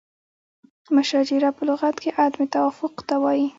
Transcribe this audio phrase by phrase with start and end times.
[0.95, 3.47] مشاجره په لغت کې عدم توافق ته وایي.